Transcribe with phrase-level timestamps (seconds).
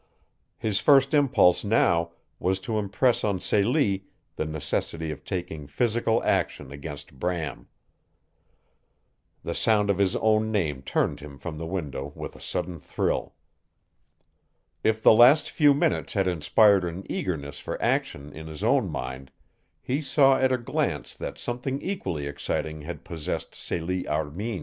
[0.57, 2.09] His first impulse now
[2.39, 7.67] was to impress on Celie the necessity of taking physical action against Bram.
[9.43, 13.35] The sound of his own name turned him from the window with a sudden thrill.
[14.83, 19.29] If the last few minutes had inspired an eagerness for action in his own mind
[19.83, 24.59] he saw at a glance that something equally exciting had possessed Celie Armin.